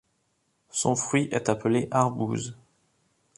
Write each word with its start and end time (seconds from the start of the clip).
Son 0.71 0.95
fruit 0.95 1.29
est 1.31 1.47
appelé 1.47 1.87
arbouse. 1.91 2.57